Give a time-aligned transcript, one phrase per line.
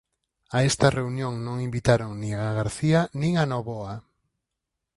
[0.57, 3.95] A esta reunión non invitaron nin a García nin a Novoa.